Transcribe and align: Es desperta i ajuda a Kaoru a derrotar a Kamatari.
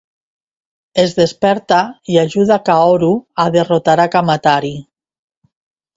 Es 1.03 1.13
desperta 1.17 1.81
i 2.15 2.19
ajuda 2.23 2.57
a 2.57 2.65
Kaoru 2.71 3.13
a 3.45 3.49
derrotar 3.57 3.99
a 4.07 4.11
Kamatari. 4.17 4.77